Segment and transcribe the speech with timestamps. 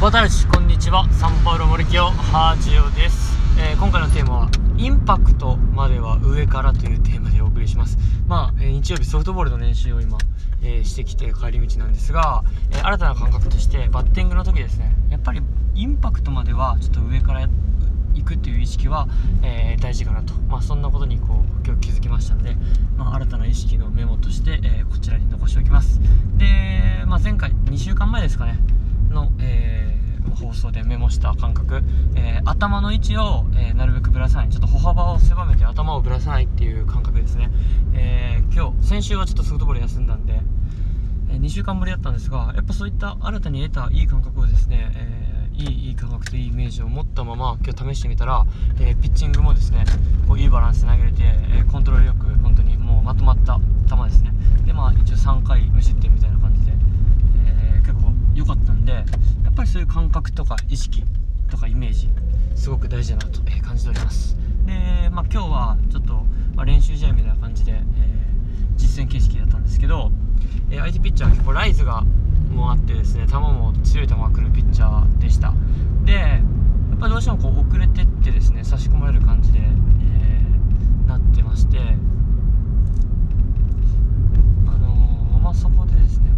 [0.00, 1.06] 私こんにちは。
[1.12, 7.98] サンパウロモルキオハージオです、えー、今回のテーマはインパクトまでは上からというテーマでお送りします。
[8.26, 10.16] まあ、えー、日曜日ソフトボールの練習を今、
[10.62, 12.42] えー、してきて帰り道なんですが、
[12.72, 14.96] え新たな感覚としてバッティングの時ですね。
[15.10, 15.42] やっぱり
[15.74, 17.46] インパクトまではちょっと上から
[18.14, 19.06] 行くっていう意識は、
[19.42, 20.32] え大事かなと。
[20.48, 22.56] まあそんなことにこう今日気づきましたので、
[22.96, 26.00] まあ、新たな意識のメモとして、えこちらに残しておきます。
[26.38, 28.58] で、まあ、前回2週間前ですかね。
[29.10, 31.82] の、えー、放送でメモした感覚、
[32.16, 37.50] えー、頭の位置を、えー、なるべくぶらさないちょっと歩幅を狭めて頭をぶらさないっていう感覚ですね、
[37.92, 40.40] え今日先週はちょっとソフトボール休んだんで、
[41.28, 48.46] え2週間ぶりだったんですがやっぱそういった新たに得たいい感覚をですね、えいいいい感覚といいイメージを持ったまま今日試してみたら、
[48.80, 49.84] えピッチングもですね
[50.26, 54.32] こういいバランスで投げれて、えコントロールよく本当にもうまとまった球ですね
[54.66, 56.72] でまあ一応3回無失点みたいな感じで
[58.40, 59.02] 良かったんでや
[59.50, 61.02] っぱりそういう感覚とか意識
[61.50, 62.08] とかイメージ
[62.54, 64.36] すごく大事だなと感じております。
[64.64, 66.14] で、まあ、今日はちょっと、
[66.54, 67.82] まあ、練習試合みたいな感じで、えー、
[68.76, 70.12] 実戦形式だったんですけど、
[70.70, 72.02] えー、相手ピッチャーは結構ライズが
[72.52, 75.52] もあってですね球も強い球が来るピッチャーでした。
[76.04, 76.38] でや
[76.94, 81.78] っぱりどうしてもこう遅れてってですね差し込まれる感じで、えー、なってまして
[84.66, 86.30] あのー、まあそこでですね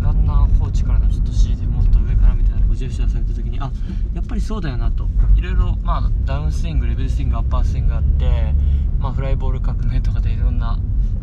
[0.00, 3.72] ランナーコーチからのちょっと指示でもっと上からみたいなごジェスチャーされた時にあ
[4.14, 5.08] やっぱりそうだよなと。
[5.36, 8.52] いろいろまあダウンスイングレベルスイングアッパースイングがあって
[8.98, 10.78] まあフライボール革命とかでいろんな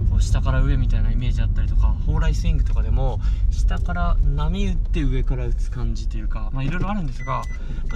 [0.09, 3.19] こう下から上みたいなイメージあったりとか蓬莱スイングとかでも
[3.51, 7.43] 下から波打って上から打つ感じというかまあいろいろあるんですが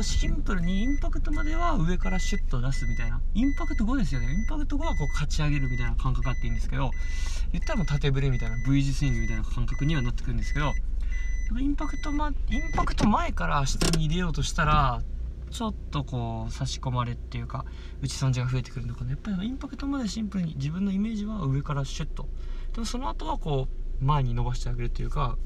[0.02, 3.20] シンプルにインパクトまでは上からシュッと出すみたいな。
[3.34, 4.28] インパクト後ですよね。
[4.32, 6.92] インパクト後はこうかち上げるみたいな感覚あっていいんですけど
[7.52, 10.72] 言ったらもう縦ブレみたいな V 字スイングみたいな感覚にはなってくるんですけど
[11.60, 15.02] インパクト、ま、インパクト前から下に入れようとしたら
[15.56, 17.64] ちょっとこう差し込まれっていうか
[18.02, 19.12] 打ち損じが増えてくるのかな。
[19.12, 22.28] やっぱりインパクトまでシンプルに自分のイメージは上からシュッと。
[22.74, 23.70] でもその後はこ
[24.02, 25.38] う前に伸ばしてあげるというか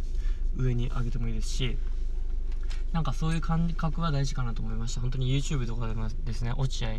[0.57, 1.77] 上に上げてもいいですし
[2.91, 5.01] なんかそういう感覚は大事かなと思いました。
[5.01, 6.89] 本当に YouTube とかでもですね落合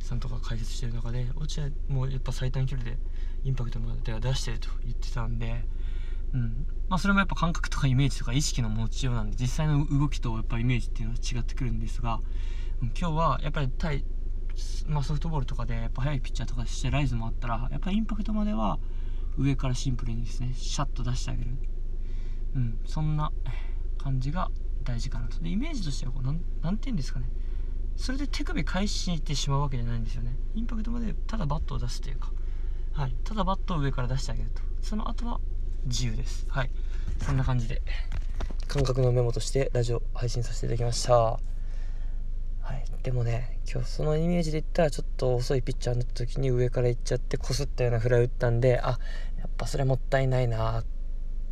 [0.00, 2.98] さんとか解説してる中で落合もやっぱ最短距離で
[3.44, 5.64] インパクトまでは出してると言ってたんで
[6.34, 6.66] うん。
[6.88, 12.20] まあそれもやっぱ感覚とかイメージとか意識の持ちようなんで実際の動きとやっぱイメージっていうのは違ってくるんですが、
[12.82, 14.04] うん、今日はやっぱり対、
[14.86, 18.78] まあ、ソフトボールとかでやっぱ速いピッチャーとかしてライズもあったらやっぱりインパクトまでは
[19.36, 21.50] 上からシンプルにですねシャッと出してあげる。
[22.56, 23.30] うんそんな
[23.98, 24.50] 感じが
[24.84, 25.38] 大事かなと。
[25.40, 27.28] でイメージとしてはこうなんなんて言うんですかね。
[27.96, 30.36] それで手首返してしまうわけじゃないんですよね。
[30.54, 32.32] インパクトまでただバットを出すというか。
[32.92, 33.14] はい。
[33.24, 34.62] ただバットを上から出してあげると。
[34.80, 35.40] その後は
[35.84, 36.46] 自由です。
[36.48, 36.70] はい。
[37.22, 37.82] そんな感じで。
[38.66, 41.14] 感覚のメモとしてラジオ配信させていただきました。
[41.14, 41.38] は
[42.74, 42.84] い。
[43.02, 48.98] でもね今日そのイメージで言ったらちょっと遅いピッチャーになった時に上から行っちゃってこすったようなフライ打ったんであ
[49.38, 50.84] やっぱそれもったいないな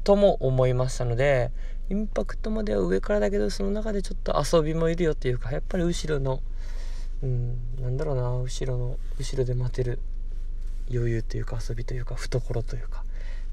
[0.05, 1.51] とも思いましたので
[1.89, 6.41] インパクトまでは上からだけどその中でちょっと遊びもいるよっていうかやっぱり後ろの
[7.23, 10.01] うんなんだろうな後ろの後ろで待てる
[10.91, 13.05] 余裕というか遊びというか懐というか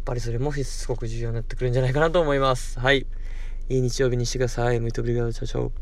[0.03, 2.79] ぱりそれもすごく重要になってくるんじゃないかなと思います。
[2.79, 3.05] はい。
[3.69, 4.79] いい日曜日にしてください。
[4.79, 5.71] ムイトブリガード、チャチャオ。